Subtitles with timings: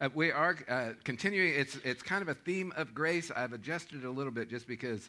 [0.00, 1.54] Uh, we are uh, continuing.
[1.54, 3.30] It's, it's kind of a theme of grace.
[3.34, 5.08] I've adjusted it a little bit just because,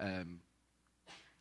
[0.00, 0.40] um,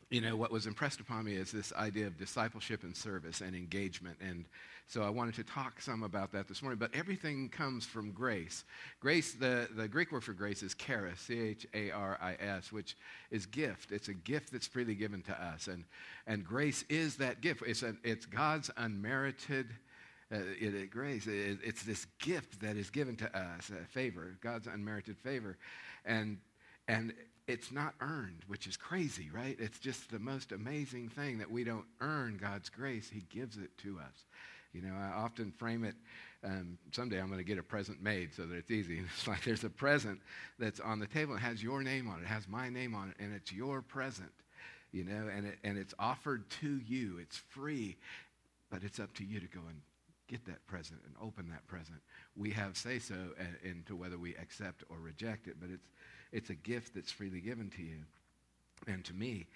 [0.10, 3.56] you know, what was impressed upon me is this idea of discipleship and service and
[3.56, 4.17] engagement.
[4.19, 4.43] And
[4.88, 6.80] so I wanted to talk some about that this morning.
[6.80, 8.66] But everything comes from grace.
[9.00, 12.73] Grace, the, the Greek word for grace is charis, C H A R I S,
[12.73, 12.98] which
[13.30, 13.94] is gift.
[13.94, 15.68] It's a gift that's freely given to us.
[15.68, 15.86] And,
[16.28, 17.64] and grace is that gift.
[17.66, 19.68] It's, it's God's unmerited
[20.32, 21.27] uh, it, it, grace.
[21.27, 25.58] It, it's this gift that is given to us, a favor, God's unmerited favor.
[26.05, 26.38] And,
[26.88, 27.13] and
[27.48, 29.58] it's not earned, which is crazy, right?
[29.59, 33.09] It's just the most amazing thing that we don't earn God's grace.
[33.12, 34.25] He gives it to us.
[34.73, 35.95] You know, I often frame it.
[36.44, 39.02] Um, someday I'm going to get a present made so that it's easy.
[39.17, 40.20] It's like there's a present
[40.59, 41.36] that's on the table.
[41.36, 42.23] It has your name on it.
[42.23, 44.31] It has my name on it, and it's your present.
[44.94, 47.17] You know, and it, and it's offered to you.
[47.22, 47.98] It's free,
[48.70, 49.81] but it's up to you to go and
[50.31, 51.98] get that present and open that present.
[52.38, 53.16] We have say so
[53.63, 55.89] into whether we accept or reject it, but it's,
[56.31, 57.97] it's a gift that's freely given to you
[58.88, 59.47] and to me.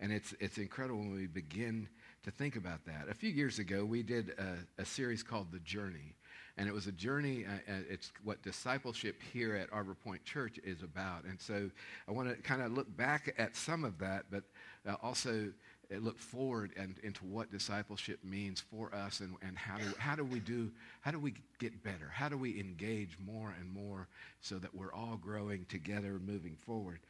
[0.00, 1.88] And it's, it's incredible when we begin
[2.24, 3.08] to think about that.
[3.08, 6.16] A few years ago, we did a, a series called The Journey.
[6.58, 10.58] And it was a journey, uh, uh it's what discipleship here at Arbor Point Church
[10.64, 11.24] is about.
[11.24, 11.70] And so
[12.08, 14.42] I want to kind of look back at some of that, but
[14.88, 15.52] uh, also
[15.90, 20.24] look forward and into what discipleship means for us and, and how, do, how do
[20.24, 20.70] we do,
[21.00, 22.10] how do we get better?
[22.12, 24.08] How do we engage more and more
[24.40, 27.00] so that we're all growing together moving forward?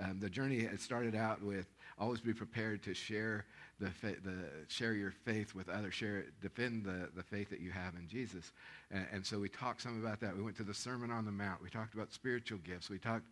[0.00, 1.66] Um, the journey had started out with
[1.98, 3.44] always be prepared to share
[3.78, 4.36] the, fa- the
[4.68, 8.52] share your faith with others, share defend the, the faith that you have in Jesus.
[8.90, 10.36] And, and, so we talked some about that.
[10.36, 11.62] We went to the Sermon on the Mount.
[11.62, 12.88] We talked about spiritual gifts.
[12.88, 13.26] We talked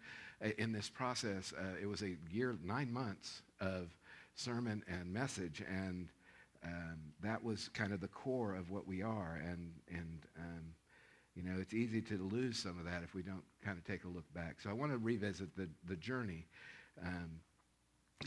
[0.44, 1.54] uh, in this process.
[1.56, 3.94] Uh, it was a year, nine months of
[4.40, 6.08] sermon and message, and
[6.64, 9.40] um, that was kind of the core of what we are.
[9.42, 10.74] And and um,
[11.34, 14.04] you know, it's easy to lose some of that if we don't kind of take
[14.04, 14.60] a look back.
[14.60, 16.46] So I want to revisit the the journey.
[17.04, 17.40] Um,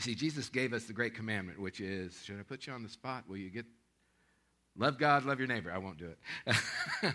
[0.00, 2.88] see, Jesus gave us the great commandment, which is, should I put you on the
[2.88, 3.24] spot?
[3.28, 3.66] Will you get
[4.76, 5.70] Love God, love your neighbor.
[5.72, 6.56] I won't do it.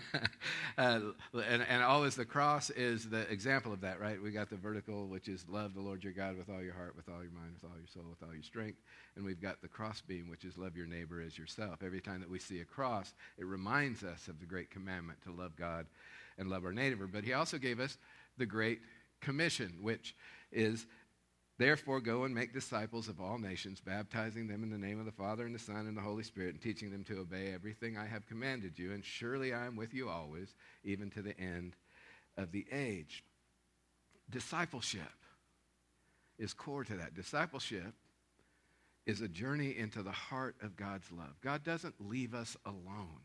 [0.78, 1.00] uh,
[1.34, 4.20] and, and always the cross is the example of that, right?
[4.20, 6.96] We got the vertical, which is love the Lord your God with all your heart,
[6.96, 8.78] with all your mind, with all your soul, with all your strength.
[9.14, 11.82] And we've got the cross beam, which is love your neighbor as yourself.
[11.84, 15.30] Every time that we see a cross, it reminds us of the great commandment to
[15.30, 15.84] love God
[16.38, 17.06] and love our neighbor.
[17.06, 17.98] But he also gave us
[18.38, 18.80] the great
[19.20, 20.16] commission, which
[20.50, 20.86] is
[21.60, 25.12] Therefore, go and make disciples of all nations, baptizing them in the name of the
[25.12, 28.06] Father and the Son and the Holy Spirit, and teaching them to obey everything I
[28.06, 28.92] have commanded you.
[28.92, 30.54] And surely I am with you always,
[30.84, 31.76] even to the end
[32.38, 33.24] of the age.
[34.30, 35.02] Discipleship
[36.38, 37.12] is core to that.
[37.12, 37.92] Discipleship
[39.04, 41.38] is a journey into the heart of God's love.
[41.42, 43.20] God doesn't leave us alone.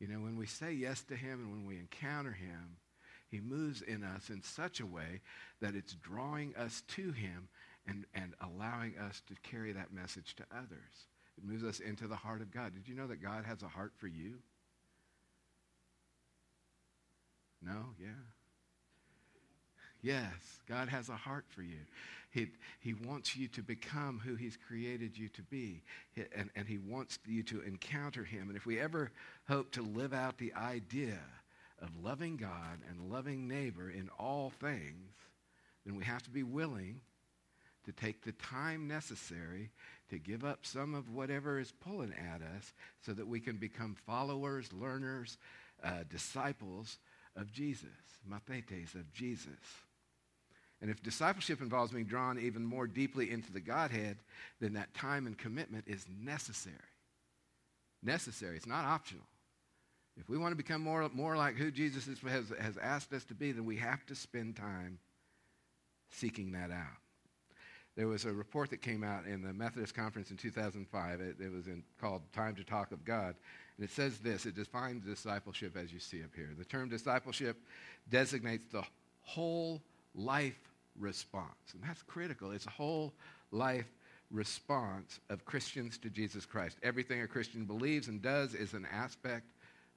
[0.00, 2.76] You know, when we say yes to Him and when we encounter Him,
[3.34, 5.20] he moves in us in such a way
[5.60, 7.48] that it's drawing us to Him
[7.84, 11.08] and, and allowing us to carry that message to others.
[11.36, 12.74] It moves us into the heart of God.
[12.74, 14.34] Did you know that God has a heart for you?
[17.60, 17.86] No?
[18.00, 18.06] Yeah.
[20.00, 21.80] Yes, God has a heart for you.
[22.30, 22.46] He,
[22.78, 26.78] he wants you to become who He's created you to be, he, and, and He
[26.78, 28.46] wants you to encounter Him.
[28.46, 29.10] And if we ever
[29.48, 31.18] hope to live out the idea
[31.84, 35.12] of loving God and loving neighbor in all things,
[35.84, 37.00] then we have to be willing
[37.84, 39.70] to take the time necessary
[40.10, 42.72] to give up some of whatever is pulling at us
[43.04, 45.36] so that we can become followers, learners,
[45.82, 46.98] uh, disciples
[47.36, 47.88] of Jesus,
[48.28, 49.48] mathetes of Jesus.
[50.80, 54.18] And if discipleship involves being drawn even more deeply into the Godhead,
[54.60, 56.76] then that time and commitment is necessary.
[58.02, 58.56] Necessary.
[58.56, 59.24] It's not optional.
[60.16, 63.24] If we want to become more, more like who Jesus is, has, has asked us
[63.24, 64.98] to be, then we have to spend time
[66.10, 66.98] seeking that out.
[67.96, 71.20] There was a report that came out in the Methodist Conference in 2005.
[71.20, 73.36] It, it was in, called Time to Talk of God.
[73.76, 76.50] And it says this it defines discipleship as you see up here.
[76.56, 77.56] The term discipleship
[78.10, 78.82] designates the
[79.22, 79.80] whole
[80.14, 80.58] life
[80.98, 81.72] response.
[81.72, 82.50] And that's critical.
[82.50, 83.12] It's a whole
[83.52, 83.86] life
[84.30, 86.78] response of Christians to Jesus Christ.
[86.82, 89.46] Everything a Christian believes and does is an aspect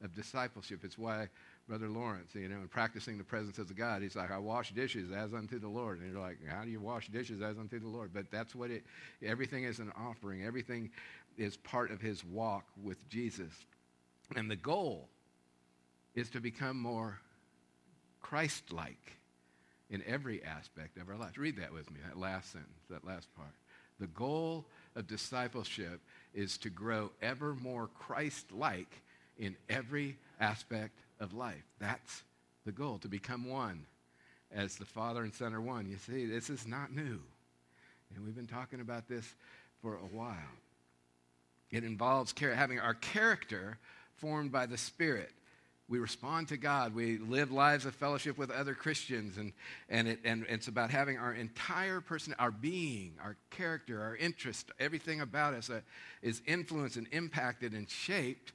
[0.04, 0.84] of discipleship.
[0.84, 1.28] It's why
[1.68, 4.72] Brother Lawrence, you know, in practicing the presence of the God, he's like, I wash
[4.72, 6.00] dishes as unto the Lord.
[6.00, 8.12] And you're like, how do you wash dishes as unto the Lord?
[8.14, 8.84] But that's what it,
[9.24, 10.44] everything is an offering.
[10.44, 10.92] Everything
[11.38, 13.52] is part of his walk with Jesus.
[14.36, 15.10] And the goal
[16.16, 17.20] is to become more
[18.22, 19.14] Christ like
[19.90, 21.38] in every aspect of our lives.
[21.38, 23.54] Read that with me, that last sentence, that last part.
[24.00, 26.02] The goal of discipleship
[26.34, 29.02] is to grow ever more Christ like
[29.38, 31.64] in every aspect of life.
[31.80, 32.24] That's
[32.66, 33.86] the goal, to become one
[34.52, 35.90] as the Father and Son are one.
[35.90, 37.20] You see, this is not new.
[38.16, 39.26] And we've been talking about this
[39.82, 40.36] for a while.
[41.72, 43.78] It involves having our character
[44.16, 45.32] formed by the Spirit.
[45.90, 46.94] We respond to God.
[46.94, 49.38] We live lives of fellowship with other Christians.
[49.38, 49.54] And,
[49.90, 54.70] and, it, and it's about having our entire person, our being, our character, our interest,
[54.80, 55.80] everything about us uh,
[56.22, 58.52] is influenced and impacted and shaped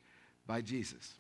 [0.53, 1.15] by Jesus.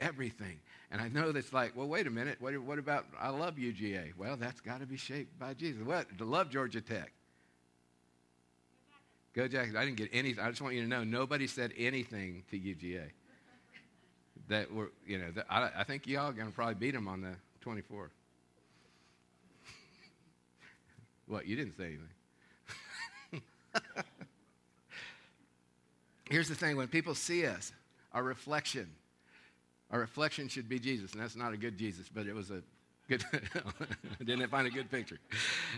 [0.00, 0.58] Everything.
[0.90, 2.38] And I know that's like, well, wait a minute.
[2.40, 4.12] What, what about, I love UGA?
[4.18, 5.82] Well, that's got to be shaped by Jesus.
[5.84, 6.18] What?
[6.18, 7.12] To love Georgia Tech.
[9.34, 9.76] Go Jackets.
[9.76, 10.34] I didn't get any.
[10.36, 13.04] I just want you to know nobody said anything to UGA.
[14.48, 17.08] That were, you know, that, I, I think y'all are going to probably beat them
[17.08, 17.34] on the
[17.64, 18.10] 24th.
[21.26, 21.46] what?
[21.46, 21.96] You didn't say
[23.32, 23.42] anything.
[26.30, 27.72] Here's the thing when people see us,
[28.16, 28.88] our reflection,
[29.90, 31.12] our reflection should be Jesus.
[31.12, 32.62] And that's not a good Jesus, but it was a
[33.10, 33.22] good,
[34.24, 35.18] didn't find a good picture.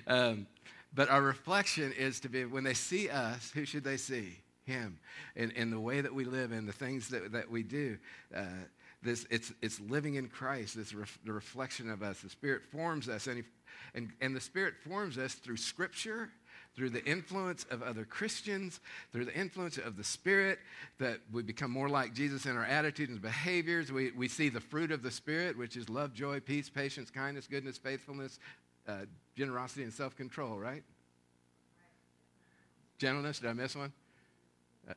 [0.06, 0.46] Um,
[0.94, 4.36] but our reflection is to be, when they see us, who should they see?
[4.66, 5.00] Him.
[5.34, 7.96] In the way that we live, in the things that, that we do.
[8.36, 8.44] Uh,
[9.02, 12.20] this, it's, it's living in Christ, this ref, the reflection of us.
[12.20, 13.44] The Spirit forms us, and, he,
[13.94, 16.30] and, and the Spirit forms us through Scripture,
[16.78, 18.78] through the influence of other Christians,
[19.10, 20.60] through the influence of the Spirit,
[21.00, 23.90] that we become more like Jesus in our attitudes and behaviors.
[23.90, 27.48] We, we see the fruit of the Spirit, which is love, joy, peace, patience, kindness,
[27.48, 28.38] goodness, faithfulness,
[28.86, 30.84] uh, generosity and self control, right?
[32.98, 33.92] Gentleness, did I miss one?
[34.88, 34.94] Uh,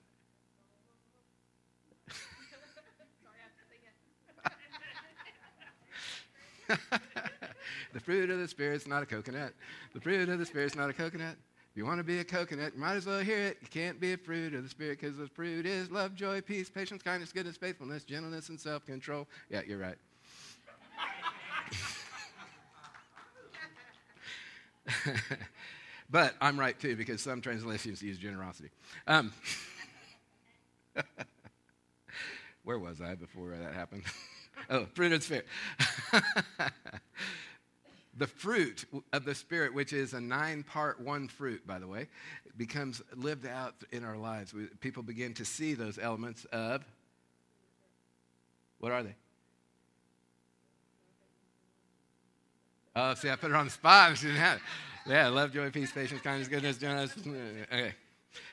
[7.94, 9.54] the fruit of the Spirit is not a coconut.
[9.96, 11.38] The fruit of the Spirit is not a coconut.
[11.72, 13.58] If you want to be a coconut, you might as well hear it.
[13.62, 16.70] You can't be a fruit of the Spirit because the fruit is love, joy, peace,
[16.70, 19.26] patience, kindness, goodness, faithfulness, gentleness, and self control.
[19.50, 19.96] Yeah, you're right.
[26.10, 28.72] but I'm right too because some translations use generosity.
[29.08, 29.32] Um,
[32.66, 34.04] where was I before that happened?
[34.70, 35.48] oh, fruit of the Spirit.
[38.18, 42.08] The fruit of the Spirit, which is a nine part one fruit, by the way,
[42.58, 44.54] becomes lived out in our lives.
[44.54, 46.84] We, people begin to see those elements of
[48.80, 49.16] what are they?
[52.96, 54.18] Oh, see, I put her on the spot.
[54.18, 54.64] She didn't have it.
[55.08, 57.14] Yeah, love, joy, peace, patience, kindness, goodness, gentleness.
[57.72, 57.94] Okay.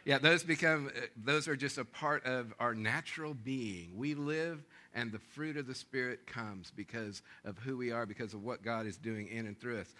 [0.04, 3.96] Yeah, those become, those are just a part of our natural being.
[3.96, 8.34] We live and the fruit of the Spirit comes because of who we are, because
[8.34, 9.94] of what God is doing in and through us.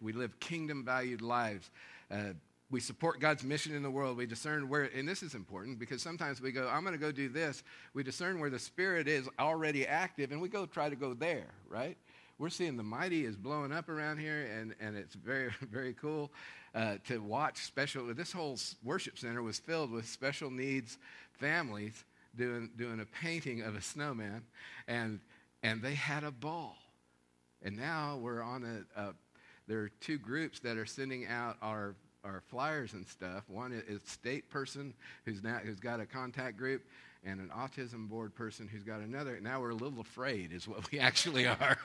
[0.00, 1.70] We live kingdom valued lives.
[2.10, 2.34] Uh,
[2.70, 4.16] we support God's mission in the world.
[4.16, 7.12] We discern where, and this is important because sometimes we go, I'm going to go
[7.12, 7.62] do this.
[7.92, 11.52] We discern where the Spirit is already active and we go try to go there,
[11.68, 11.96] right?
[12.42, 16.32] we're seeing the mighty is blowing up around here, and, and it's very, very cool
[16.74, 18.12] uh, to watch special.
[18.12, 20.98] This whole worship center was filled with special needs
[21.34, 22.04] families
[22.36, 24.42] doing, doing a painting of a snowman,
[24.88, 25.20] and,
[25.62, 26.76] and they had a ball.
[27.62, 28.64] And now we're on
[28.96, 29.14] a, a
[29.68, 31.94] there are two groups that are sending out our
[32.24, 33.44] our flyers and stuff.
[33.48, 34.94] One is state person
[35.24, 36.82] who's now who's got a contact group,
[37.24, 39.38] and an autism board person who's got another.
[39.40, 41.78] Now we're a little afraid, is what we actually are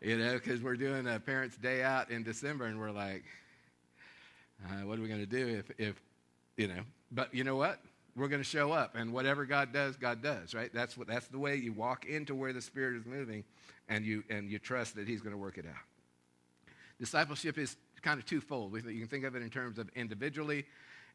[0.00, 3.24] you know, because we're doing a parents' day out in December, and we're like,
[4.66, 6.00] uh, what are we going to do if, if,
[6.56, 6.80] you know?
[7.10, 7.80] But you know what?
[8.18, 10.70] We're going to show up, and whatever God does, God does, right?
[10.72, 11.06] That's what.
[11.06, 13.44] That's the way you walk into where the Spirit is moving,
[13.88, 16.72] and you and you trust that He's going to work it out.
[16.98, 18.74] Discipleship is kind of twofold.
[18.74, 20.64] You can think of it in terms of individually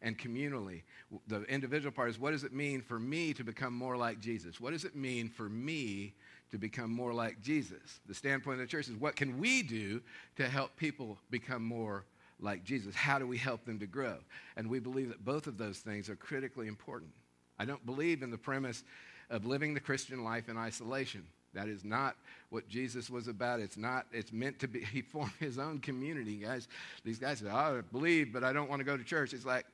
[0.02, 0.84] and communally.
[1.28, 4.62] The individual part is what does it mean for me to become more like Jesus?
[4.62, 6.14] What does it mean for me
[6.54, 8.00] to become more like Jesus.
[8.06, 10.04] The standpoint of the church is what can we do
[10.36, 12.06] to help people become more
[12.44, 12.94] like Jesus?
[12.94, 14.18] How do we help them to grow?
[14.58, 17.12] And we believe that both of those things are critically important.
[17.58, 18.84] I don't believe in the premise
[19.30, 21.26] of living the Christian life in isolation.
[21.54, 22.16] That is not
[22.50, 23.60] what Jesus was about.
[23.60, 26.68] It's not, it's meant to be, he formed his own community, guys.
[27.04, 29.34] These guys say, I believe, but I don't want to go to church.
[29.34, 29.66] It's like,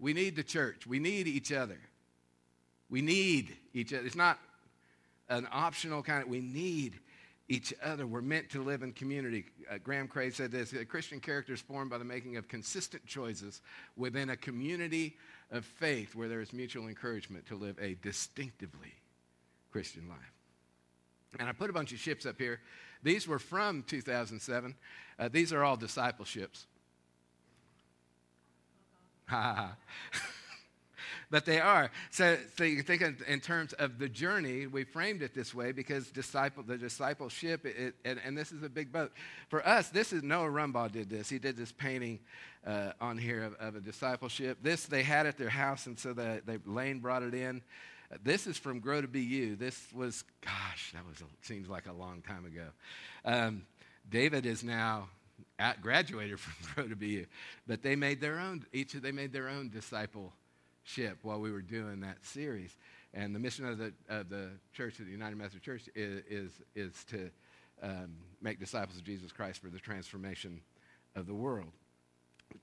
[0.00, 0.86] we need the church.
[0.86, 1.78] We need each other.
[2.90, 4.06] We need each other.
[4.06, 4.38] It's not
[5.28, 6.98] an optional kind of, we need
[7.48, 8.06] each other.
[8.06, 9.46] We're meant to live in community.
[9.70, 13.62] Uh, Graham Craig said this Christian character is formed by the making of consistent choices
[13.96, 15.16] within a community
[15.50, 18.92] of faith where there is mutual encouragement to live a distinctively
[19.72, 20.18] Christian life.
[21.38, 22.60] And I put a bunch of ships up here.
[23.02, 24.74] These were from 2007.
[25.18, 26.66] Uh, these are all discipleships.
[29.26, 30.20] Ha ha ha.
[31.30, 31.90] but they are.
[32.10, 35.72] So, so you think in, in, terms of the journey, we framed it this way
[35.72, 39.12] because disciple, the discipleship, it, and, and, this is a big boat.
[39.48, 41.28] For us, this is Noah Rumbaugh did this.
[41.28, 42.18] He did this painting
[42.66, 44.58] uh, on here of, of, a discipleship.
[44.62, 47.62] This they had at their house, and so the, Lane brought it in.
[48.22, 49.54] This is from Grow to Be You.
[49.54, 52.68] This was, gosh, that was a, seems like a long time ago.
[53.24, 53.66] Um,
[54.10, 55.10] David is now
[55.58, 57.26] at, graduated from Grow to Be You,
[57.66, 58.64] but they made their own.
[58.72, 59.68] Each of they made their own
[60.88, 62.76] discipleship while we were doing that series.
[63.14, 66.50] And the mission of the of the church, of the United Methodist Church, is is,
[66.74, 67.30] is to
[67.82, 70.60] um, make disciples of Jesus Christ for the transformation
[71.16, 71.70] of the world.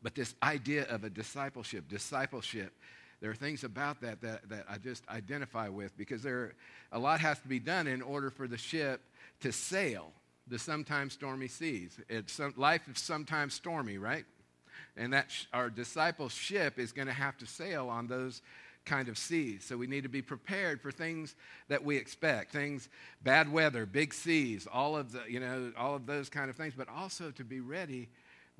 [0.01, 2.73] But this idea of a discipleship, discipleship,
[3.21, 6.53] there are things about that, that that I just identify with because there
[6.91, 9.01] a lot has to be done in order for the ship
[9.41, 10.11] to sail
[10.47, 11.99] the sometimes stormy seas.
[12.07, 14.25] It's some, life is sometimes stormy, right?
[14.97, 18.41] And that sh- our discipleship is going to have to sail on those
[18.85, 19.65] kind of seas.
[19.65, 21.35] So we need to be prepared for things
[21.67, 22.87] that we expect, things
[23.23, 26.73] bad weather, big seas, all of the, you know, all of those kind of things,
[26.77, 28.09] but also to be ready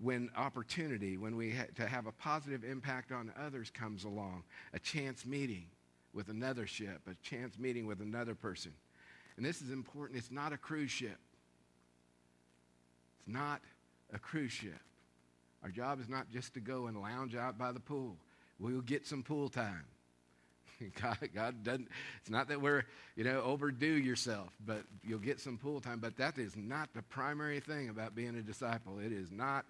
[0.01, 4.79] when opportunity, when we ha- to have a positive impact on others comes along, a
[4.79, 5.65] chance meeting
[6.13, 8.73] with another ship, a chance meeting with another person.
[9.37, 10.17] And this is important.
[10.17, 11.17] It's not a cruise ship.
[13.19, 13.61] It's not
[14.13, 14.79] a cruise ship.
[15.65, 18.17] Our job is not just to go and lounge out by the pool.
[18.59, 19.83] We'll get some pool time.
[21.01, 21.87] God, God doesn't,
[22.21, 22.83] it's not that we're,
[23.15, 25.97] you know, overdo yourself, but you'll get some pool time.
[25.97, 28.99] But that is not the primary thing about being a disciple.
[28.99, 29.65] It is not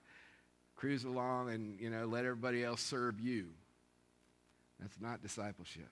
[0.76, 3.46] cruise along and, you know, let everybody else serve you.
[4.82, 5.88] That's not discipleship.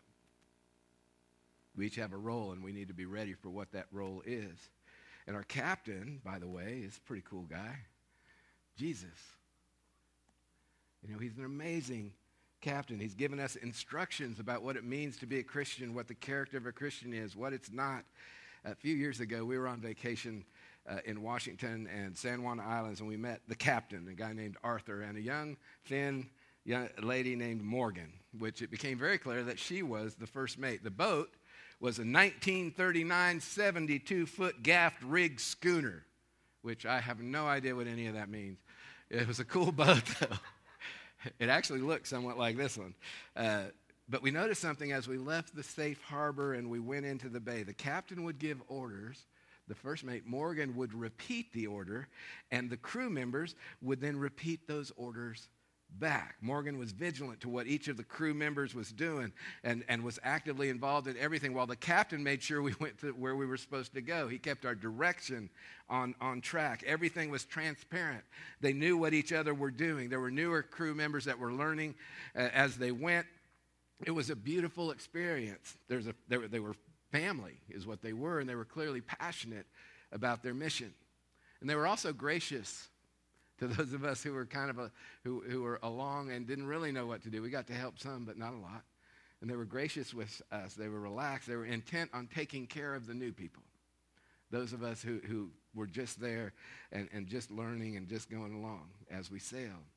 [1.78, 4.22] We each have a role, and we need to be ready for what that role
[4.26, 4.70] is.
[5.28, 7.78] And our captain, by the way, is a pretty cool guy
[8.78, 9.08] Jesus.
[11.06, 12.14] You know, he's an amazing
[12.62, 13.00] captain.
[13.00, 16.58] He's given us instructions about what it means to be a Christian, what the character
[16.58, 18.06] of a Christian is, what it's not.
[18.64, 20.46] A few years ago, we were on vacation
[20.90, 24.56] uh, in Washington and San Juan Islands, and we met the captain, a guy named
[24.64, 26.30] Arthur, and a young, thin
[26.66, 30.84] young lady named Morgan, which it became very clear that she was the first mate.
[30.84, 31.30] The boat
[31.82, 36.06] was a 1939 72 foot gaffed rig schooner,
[36.62, 38.60] which I have no idea what any of that means.
[39.10, 40.38] It was a cool boat, though.
[41.40, 42.94] It actually looked somewhat like this one.
[43.36, 43.64] Uh,
[44.10, 47.40] but we noticed something as we left the safe harbor and we went into the
[47.40, 47.64] bay.
[47.64, 49.26] The captain would give orders.
[49.68, 52.10] The first mate, Morgan, would repeat the order,
[52.52, 55.48] and the crew members would then repeat those orders
[56.00, 56.36] back.
[56.42, 59.32] Morgan was vigilant to what each of the crew members was doing
[59.64, 63.12] and, and was actively involved in everything while the captain made sure we went to
[63.12, 64.28] where we were supposed to go.
[64.28, 65.50] He kept our direction
[65.90, 66.84] on, on track.
[66.86, 68.24] Everything was transparent.
[68.62, 70.10] They knew what each other were doing.
[70.10, 71.96] There were newer crew members that were learning
[72.36, 73.26] uh, as they went.
[74.06, 75.78] It was a beautiful experience.
[75.88, 76.76] There's a, they, were, they were
[77.12, 79.68] family, is what they were, and they were clearly passionate
[80.12, 80.94] about their mission.
[81.62, 82.90] And they were also gracious
[83.60, 84.92] to those of us who were kind of a,
[85.24, 87.42] who, who were along and didn't really know what to do.
[87.42, 88.84] We got to help some, but not a lot.
[89.42, 90.74] And they were gracious with us.
[90.74, 91.48] They were relaxed.
[91.48, 93.64] They were intent on taking care of the new people.
[94.52, 96.54] Those of us who, who were just there
[96.92, 99.90] and, and just learning and just going along as we sailed.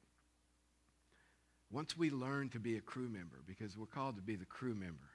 [1.70, 4.75] Once we learn to be a crew member, because we're called to be the crew
[4.75, 5.10] member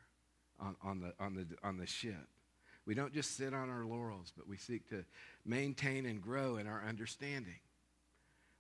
[0.59, 2.27] on, on, the, on, the, on the ship,
[2.85, 5.05] we don't just sit on our laurels, but we seek to
[5.45, 7.59] maintain and grow in our understanding.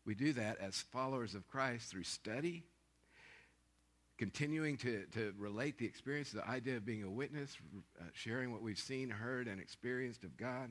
[0.05, 2.63] We do that as followers of Christ through study,
[4.17, 7.57] continuing to, to relate the experience, the idea of being a witness,
[7.99, 10.69] uh, sharing what we've seen, heard, and experienced of God,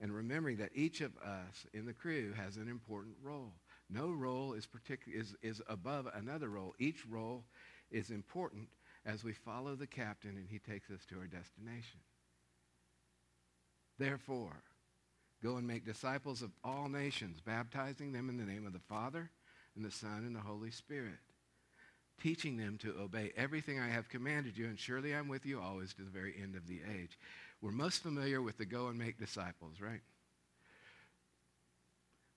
[0.00, 3.52] and remembering that each of us in the crew has an important role.
[3.90, 6.74] No role is, partic- is, is above another role.
[6.78, 7.44] Each role
[7.90, 8.68] is important
[9.04, 12.00] as we follow the captain and he takes us to our destination.
[13.98, 14.62] Therefore,
[15.42, 19.30] Go and make disciples of all nations, baptizing them in the name of the Father
[19.76, 21.18] and the Son and the Holy Spirit,
[22.20, 25.94] teaching them to obey everything I have commanded you, and surely I'm with you always
[25.94, 27.16] to the very end of the age.
[27.62, 30.00] We're most familiar with the go and make disciples, right?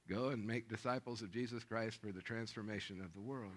[0.07, 3.51] Go and make disciples of Jesus Christ for the transformation of the world.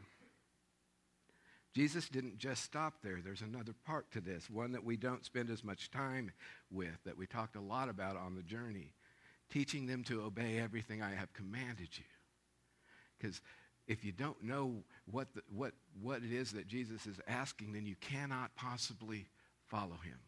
[1.74, 3.18] Jesus didn't just stop there.
[3.22, 6.30] There's another part to this, one that we don't spend as much time
[6.70, 8.92] with, that we talked a lot about on the journey
[9.50, 12.04] teaching them to obey everything I have commanded you.
[13.18, 13.40] Because
[13.86, 17.86] if you don't know what, the, what, what it is that Jesus is asking, then
[17.86, 19.26] you cannot possibly
[19.68, 20.18] follow him.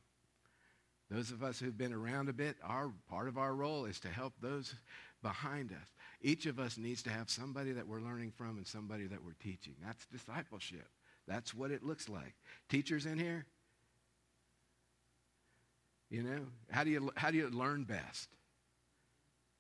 [1.11, 4.09] Those of us who've been around a bit, our part of our role is to
[4.09, 4.75] help those
[5.23, 5.89] behind us.
[6.21, 9.37] Each of us needs to have somebody that we're learning from and somebody that we're
[9.43, 9.75] teaching.
[9.85, 10.89] That's discipleship.
[11.29, 12.35] That's what it looks like.
[12.69, 13.47] Teachers in here?
[16.11, 18.29] You know, how do you, how do you learn best?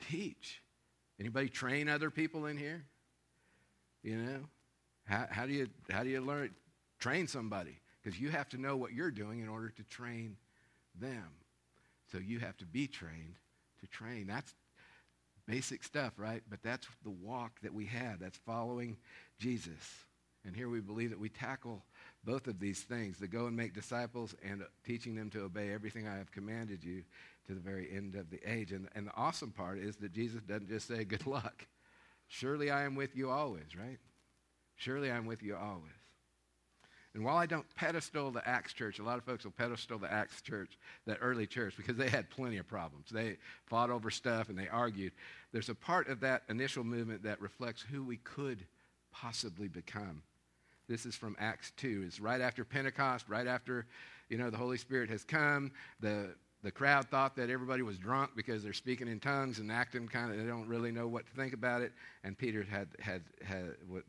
[0.00, 0.62] Teach.
[1.18, 2.84] Anybody train other people in here?
[4.02, 4.40] You know,
[5.04, 6.54] how, how do you how do you learn
[6.98, 7.80] train somebody?
[8.02, 10.36] Because you have to know what you're doing in order to train
[11.00, 11.26] them.
[12.12, 13.34] So you have to be trained
[13.80, 14.26] to train.
[14.28, 14.54] That's
[15.46, 16.42] basic stuff, right?
[16.48, 18.20] But that's the walk that we have.
[18.20, 18.96] That's following
[19.38, 20.04] Jesus.
[20.44, 21.82] And here we believe that we tackle
[22.24, 26.06] both of these things the go and make disciples and teaching them to obey everything
[26.06, 27.02] I have commanded you
[27.46, 28.72] to the very end of the age.
[28.72, 31.66] And, and the awesome part is that Jesus doesn't just say, Good luck.
[32.28, 33.98] Surely I am with you always, right?
[34.74, 35.92] Surely I'm with you always.
[37.14, 40.12] And while I don't pedestal the Acts church, a lot of folks will pedestal the
[40.12, 43.08] Acts church, that early church, because they had plenty of problems.
[43.10, 45.12] They fought over stuff and they argued.
[45.50, 48.66] There's a part of that initial movement that reflects who we could
[49.12, 50.22] possibly become.
[50.88, 52.04] This is from Acts 2.
[52.06, 53.86] It's right after Pentecost, right after,
[54.28, 55.72] you know, the Holy Spirit has come.
[56.00, 56.34] The,
[56.66, 60.32] the crowd thought that everybody was drunk because they're speaking in tongues and acting kind
[60.32, 61.92] of, they don't really know what to think about it.
[62.24, 64.02] And Peter had, had, had what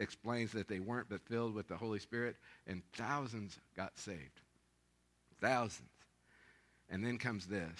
[0.00, 2.34] explains that they weren't but filled with the Holy Spirit,
[2.66, 4.40] and thousands got saved.
[5.40, 5.88] Thousands.
[6.90, 7.78] And then comes this.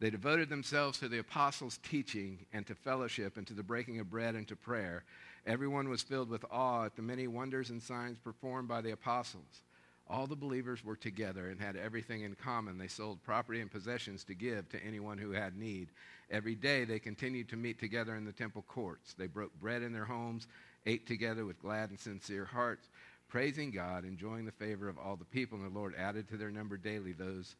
[0.00, 4.10] They devoted themselves to the apostles' teaching and to fellowship and to the breaking of
[4.10, 5.04] bread and to prayer.
[5.46, 9.62] Everyone was filled with awe at the many wonders and signs performed by the apostles.
[10.08, 12.78] All the believers were together and had everything in common.
[12.78, 15.88] They sold property and possessions to give to anyone who had need.
[16.30, 19.14] Every day they continued to meet together in the temple courts.
[19.14, 20.46] They broke bread in their homes
[20.86, 22.88] ate together with glad and sincere hearts,
[23.28, 25.58] praising God, enjoying the favor of all the people.
[25.58, 27.56] And the Lord added to their number daily those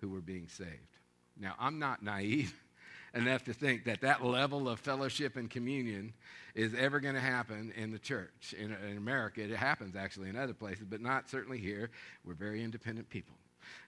[0.00, 0.96] who were being saved.
[1.38, 2.54] Now, I'm not naive
[3.14, 6.12] enough to think that that level of fellowship and communion
[6.54, 8.54] is ever going to happen in the church.
[8.58, 11.90] In, in, America, it happens actually in other places, but not certainly here.
[12.24, 13.36] We're very independent people.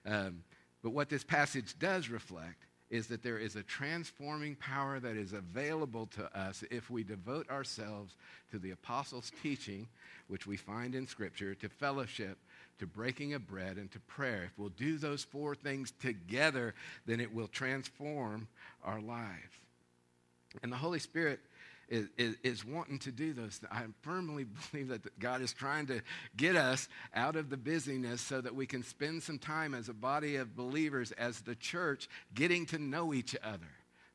[0.05, 0.43] Um,
[0.83, 5.31] but what this passage does reflect is that there is a transforming power that is
[5.31, 8.15] available to us if we devote ourselves
[8.51, 9.87] to the apostles' teaching,
[10.27, 12.37] which we find in Scripture, to fellowship,
[12.79, 14.43] to breaking of bread, and to prayer.
[14.45, 16.73] If we'll do those four things together,
[17.05, 18.47] then it will transform
[18.83, 19.59] our lives.
[20.63, 21.39] And the Holy Spirit
[21.89, 23.59] is, is, is, wanting to do those.
[23.69, 26.01] I firmly believe that God is trying to
[26.37, 29.93] get us out of the busyness so that we can spend some time as a
[29.93, 33.67] body of believers, as the church, getting to know each other.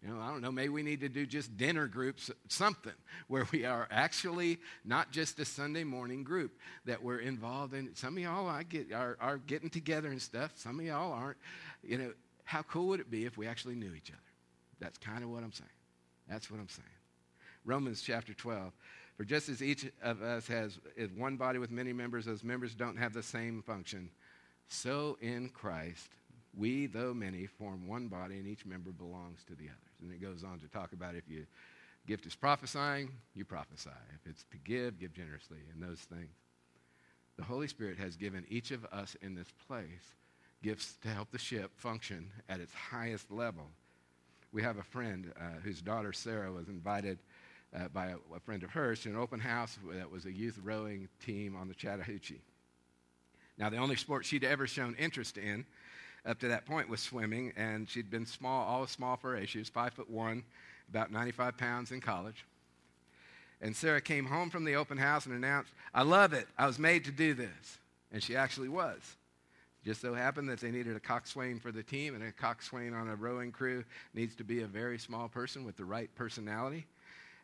[0.07, 2.93] You know, I don't know, maybe we need to do just dinner groups, something
[3.27, 6.53] where we are actually not just a Sunday morning group
[6.85, 7.93] that we're involved in.
[7.97, 11.39] Some of y'all I get, are, are getting together and stuff, some of y'all aren't.
[11.83, 12.13] You know,
[12.45, 14.21] how cool would it be if we actually knew each other?
[14.79, 15.69] That's kind of what I'm saying.
[16.29, 16.87] That's what I'm saying.
[17.65, 18.73] Romans chapter 12.
[19.17, 22.75] For just as each of us has is one body with many members, those members
[22.75, 24.11] don't have the same function.
[24.69, 26.11] So in Christ,
[26.57, 29.86] we, though many, form one body, and each member belongs to the others.
[30.01, 31.45] And it goes on to talk about if your
[32.07, 33.91] gift is prophesying, you prophesy.
[34.15, 36.35] If it's to give, give generously, and those things.
[37.37, 40.15] The Holy Spirit has given each of us in this place
[40.63, 43.67] gifts to help the ship function at its highest level.
[44.53, 47.19] We have a friend uh, whose daughter Sarah was invited
[47.77, 50.59] uh, by a, a, friend of hers to an open house that was a youth
[50.63, 52.41] rowing team on the Chattahoochee.
[53.59, 55.67] Now, the only sport she'd ever shown interest in
[56.27, 59.51] up to that point was swimming, and she'd been small, always small for her age.
[59.51, 60.43] She was five foot one,
[60.89, 62.45] about 95 pounds in college.
[63.61, 66.47] And Sarah came home from the open house and announced, I love it.
[66.59, 67.79] I was made to do this.
[68.13, 69.01] And she actually was.
[69.85, 73.09] Just so happened that they needed a coxswain for the team, and a coxswain on
[73.09, 73.85] a rowing crew
[74.15, 76.87] needs to be a very small person with the right personality.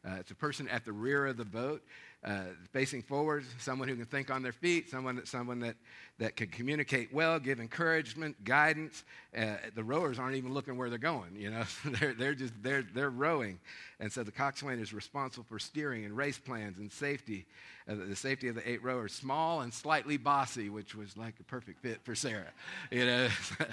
[0.04, 1.80] Uh, it's a person at the rear of the boat,
[2.24, 5.76] uh, facing forward, someone who can think on their feet, someone that, someone that,
[6.18, 9.04] that can communicate well, give encouragement, guidance.
[9.36, 11.62] Uh, the rowers aren't even looking where they're going, you know.
[11.84, 13.60] they're, they're just, they're, they're rowing.
[14.00, 17.46] And so the coxswain is responsible for steering and race plans and safety,
[17.88, 19.12] uh, the safety of the eight rowers.
[19.12, 22.50] Small and slightly bossy, which was like a perfect fit for Sarah,
[22.90, 23.28] you know.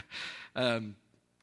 [0.55, 0.95] um,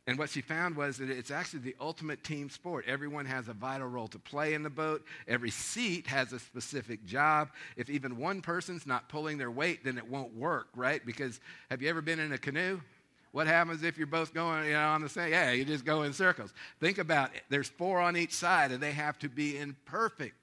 [0.07, 2.85] and what she found was that it's actually the ultimate team sport.
[2.87, 5.05] Everyone has a vital role to play in the boat.
[5.27, 7.51] Every seat has a specific job.
[7.77, 11.05] If even one person's not pulling their weight, then it won't work, right?
[11.05, 11.41] Because
[11.71, 12.81] have you ever been in a canoe?
[13.33, 15.31] What happens if you're both going you know, on the same?
[15.31, 16.55] Yeah, you just go in circles.
[16.79, 17.43] Think about it.
[17.49, 20.37] There's four on each side, and they have to be in perfect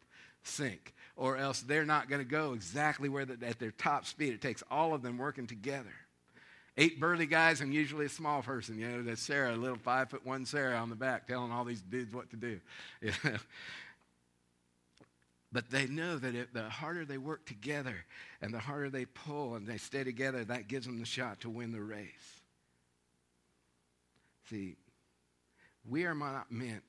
[0.43, 4.34] sync, or else they're not going to go exactly where the, at their top speed.
[4.34, 5.93] It takes all of them working together
[6.78, 8.80] eight burly guys and usually a small person.
[8.80, 11.64] You know, that's Sarah, a little five foot one Sarah on the back telling all
[11.64, 12.60] these dudes what to do.
[15.54, 18.06] But they know that if the harder they work together
[18.42, 21.50] and the harder they pull and they stay together, that gives them the shot to
[21.50, 22.42] win the race.
[24.50, 24.76] See,
[25.88, 26.84] we are not meant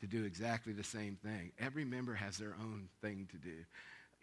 [0.00, 1.52] to do exactly the same thing.
[1.58, 3.64] Every member has their own thing to do.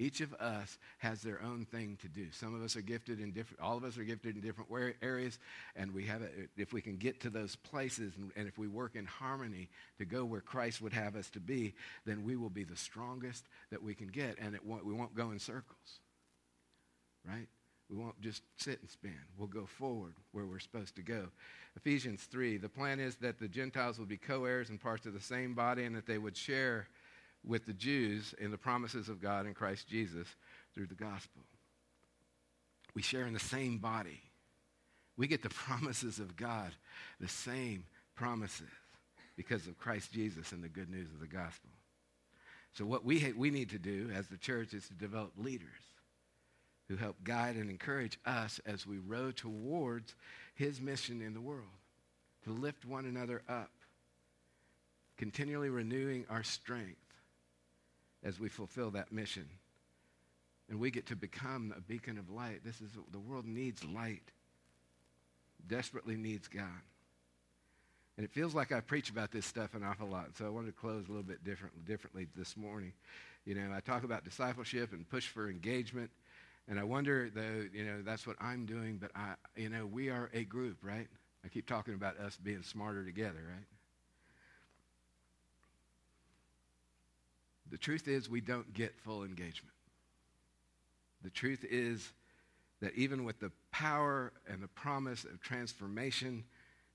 [0.02, 2.28] Each of us has their own thing to do.
[2.32, 4.70] Some of us are gifted in different, all of us are gifted in different
[5.02, 5.38] areas,
[5.76, 8.68] and we have, a, if we can get to those places and, and if we
[8.68, 12.50] work in harmony to go where Christ would have us to be, then we will
[12.50, 16.00] be the strongest that we can get, and it won't, we won't go in circles,
[17.28, 17.48] right?
[17.90, 19.20] We won't just sit and spin.
[19.38, 21.28] We'll go forward where we're supposed to go.
[21.76, 25.14] Ephesians 3, the plan is that the Gentiles will be co heirs and parts of
[25.14, 26.88] the same body and that they would share
[27.46, 30.28] with the Jews in the promises of God in Christ Jesus
[30.74, 31.42] through the gospel.
[32.94, 34.22] We share in the same body.
[35.18, 36.72] We get the promises of God,
[37.20, 38.68] the same promises,
[39.36, 41.70] because of Christ Jesus and the good news of the gospel.
[42.74, 45.70] So, what we, ha- we need to do as the church is to develop leaders
[46.88, 50.16] who help guide and encourage us as we row towards
[50.56, 51.68] his mission in the world
[52.44, 53.72] to lift one another up,
[55.18, 57.09] continually renewing our strength
[58.24, 59.48] as we fulfill that mission.
[60.70, 62.62] And we get to become a beacon of light.
[62.64, 64.32] This is the world needs light.
[65.68, 66.66] Desperately needs God.
[68.18, 70.36] And it feels like I preach about this stuff an awful lot.
[70.38, 72.92] So I wanted to close a little bit different, differently this morning.
[73.46, 76.12] You know, I talk about discipleship and push for engagement.
[76.68, 78.98] And I wonder, though, you know, that's what I'm doing.
[78.98, 81.08] But, I, you know, we are a group, right?
[81.46, 83.66] I keep talking about us being smarter together, right?
[87.72, 89.76] The truth is, we don't get full engagement.
[91.24, 92.14] The truth is
[92.82, 96.44] that even with the power and the promise of transformation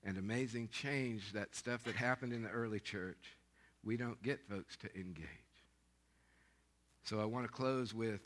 [0.03, 3.37] and amazing change, that stuff that happened in the early church,
[3.83, 5.27] we don't get folks to engage.
[7.03, 8.21] So I want to close with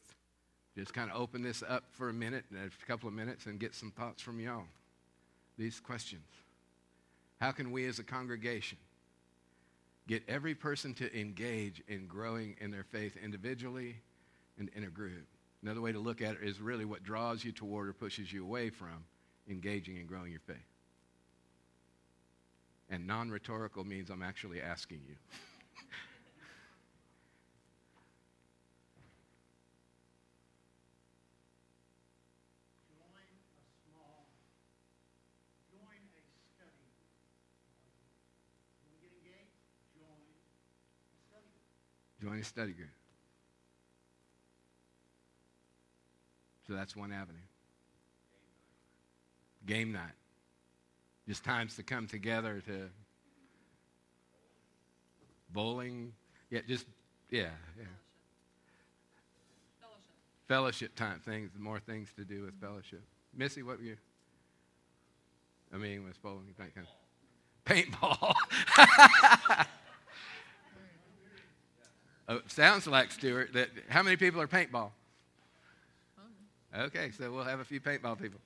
[0.77, 3.75] just kind of open this up for a minute, a couple of minutes, and get
[3.75, 4.63] some thoughts from y'all.
[5.57, 6.23] These questions.
[7.41, 8.77] How can we as a congregation
[10.09, 13.97] Get every person to engage in growing in their faith individually
[14.57, 15.27] and in a group.
[15.61, 18.43] Another way to look at it is really what draws you toward or pushes you
[18.43, 19.05] away from
[19.47, 20.57] engaging and growing your faith.
[22.89, 25.13] And non rhetorical means I'm actually asking you.
[42.21, 42.89] Join a study group.
[46.67, 47.37] So that's one avenue.
[49.65, 50.11] Game night.
[51.27, 52.89] Just times to come together to
[55.51, 56.13] bowling.
[56.49, 56.85] Yeah, just,
[57.29, 57.85] yeah, yeah.
[59.79, 59.99] Fellowship.
[60.47, 63.01] Fellowship time things, more things to do with fellowship.
[63.35, 63.97] Missy, what were you?
[65.73, 66.93] I mean, was bowling, that kind of.
[67.65, 68.35] Paintball.
[72.29, 73.53] Oh, sounds like Stuart.
[73.53, 74.91] That how many people are paintball?
[76.77, 78.39] Okay, so we'll have a few paintball people.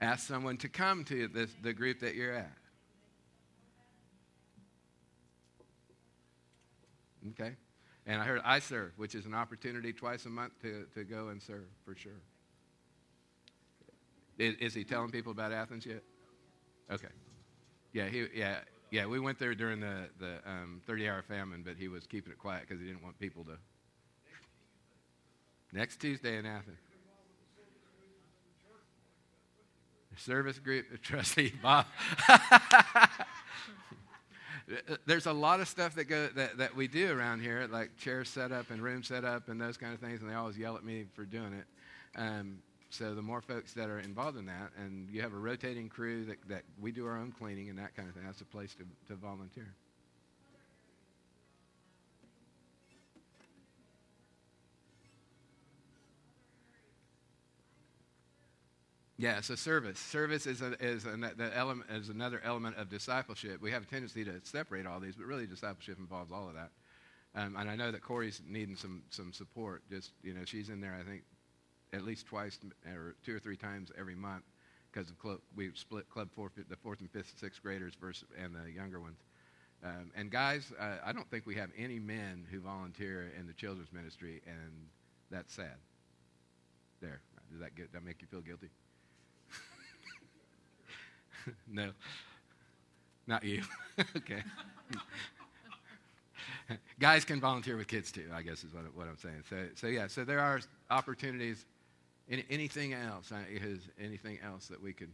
[0.00, 2.50] Ask someone to come to this, the group that you're at.
[7.30, 7.52] Okay?
[8.04, 11.28] And I heard I serve, which is an opportunity twice a month to, to go
[11.28, 12.20] and serve for sure.
[14.38, 16.02] Is, is, he telling people about Athens yet?
[16.90, 17.08] Okay.
[17.92, 18.58] Yeah, he, yeah,
[18.90, 19.06] yeah.
[19.06, 22.64] We went there during the the um, 30-hour famine, but he was keeping it quiet
[22.66, 23.58] because he didn't want people to.
[25.72, 26.78] Next Tuesday in Athens.
[30.16, 31.86] Service group trustee Bob.
[35.06, 38.24] There's a lot of stuff that go that, that we do around here, like chair
[38.24, 41.06] setup and room setup and those kind of things, and they always yell at me
[41.14, 41.64] for doing it.
[42.16, 42.58] Um,
[42.92, 46.26] so the more folks that are involved in that, and you have a rotating crew
[46.26, 48.74] that, that we do our own cleaning and that kind of thing, that's a place
[48.74, 49.72] to, to volunteer.
[59.16, 59.98] Yeah, so service.
[59.98, 63.62] Service is, a, is, a, the element, is another element of discipleship.
[63.62, 66.70] We have a tendency to separate all these, but really discipleship involves all of that.
[67.34, 69.82] Um, and I know that Corey's needing some, some support.
[69.90, 71.22] Just, you know, she's in there, I think,
[71.92, 74.44] at least twice or two or three times every month
[74.92, 78.54] because of club, we split club four, the fourth and fifth, sixth graders versus and
[78.54, 79.18] the younger ones.
[79.84, 83.52] Um, and guys, uh, I don't think we have any men who volunteer in the
[83.52, 84.86] children's ministry, and
[85.30, 85.76] that's sad.
[87.00, 88.70] There, does that get that make you feel guilty?
[91.68, 91.90] no.
[93.26, 93.62] Not you.
[94.16, 94.42] okay.
[97.00, 99.42] Guys can volunteer with kids too, I guess is what, what I'm saying.
[99.48, 101.64] So, so, yeah, so there are opportunities.
[102.30, 103.32] Any, anything else?
[103.50, 105.10] Is anything else that we could,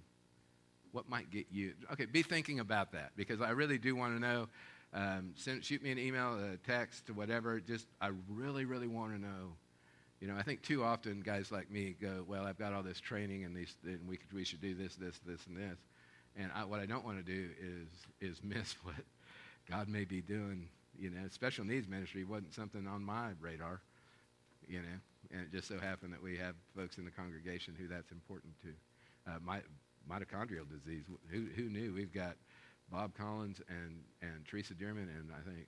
[0.92, 1.74] what might get you?
[1.92, 4.48] Okay, be thinking about that because I really do want to know.
[4.94, 7.60] Um, send, shoot me an email, a text, whatever.
[7.60, 9.52] Just, I really, really want to know.
[10.20, 13.00] You know, I think too often guys like me go, well, I've got all this
[13.00, 15.78] training and, these, and we, could, we should do this, this, this, and this.
[16.36, 17.88] And I, what I don't want to do is,
[18.32, 18.96] is miss what
[19.70, 20.68] God may be doing.
[20.98, 23.80] You know, special needs ministry wasn't something on my radar,
[24.66, 24.98] you know,
[25.30, 28.54] and it just so happened that we have folks in the congregation who that's important
[28.62, 28.68] to.
[29.30, 29.60] Uh, my,
[30.08, 31.92] mitochondrial disease, who, who knew?
[31.92, 32.36] We've got
[32.90, 35.66] Bob Collins and, and Teresa Dearman, and I think,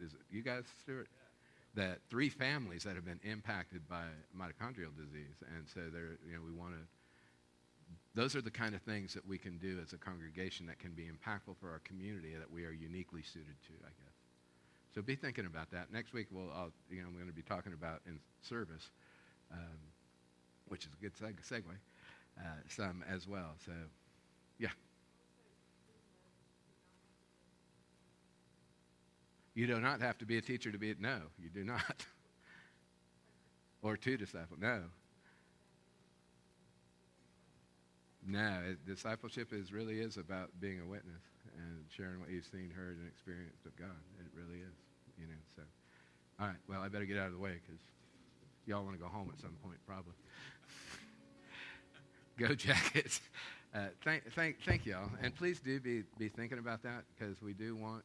[0.00, 1.08] is it you guys, Stuart?
[1.74, 4.04] That three families that have been impacted by
[4.36, 5.40] mitochondrial disease.
[5.56, 6.80] And so they're, you know, we want to
[8.14, 10.92] those are the kind of things that we can do as a congregation that can
[10.92, 14.11] be impactful for our community that we are uniquely suited to, I guess.
[14.94, 15.92] So be thinking about that.
[15.92, 18.90] Next week, we'll, I'll, you know, I'm going to be talking about in service,
[19.50, 19.78] um,
[20.68, 21.64] which is a good seg- segue,
[22.38, 23.54] uh, some as well.
[23.64, 23.72] So,
[24.58, 24.68] yeah.
[29.54, 32.04] You do not have to be a teacher to be a, no, you do not.
[33.82, 34.82] or to disciple, no.
[38.26, 41.22] No, it, discipleship is really is about being a witness
[41.56, 44.00] and sharing what you've seen, heard, and experienced of God.
[44.18, 44.76] It really is,
[45.18, 45.40] you know.
[45.56, 45.62] So,
[46.40, 46.60] all right.
[46.68, 47.80] Well, I better get out of the way because
[48.66, 50.14] y'all want to go home at some point, probably.
[52.38, 53.20] go Jackets.
[53.74, 57.54] Uh, thank, thank, thank y'all, and please do be be thinking about that because we
[57.54, 58.04] do want.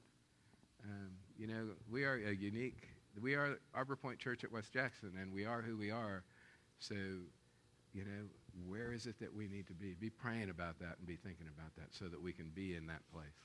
[0.84, 2.88] Um, you know, we are a unique.
[3.22, 6.24] We are Arbor Point Church at West Jackson, and we are who we are.
[6.80, 8.30] So, you know,
[8.66, 9.94] where is it that we need to be?
[9.94, 12.88] Be praying about that and be thinking about that so that we can be in
[12.88, 13.36] that place.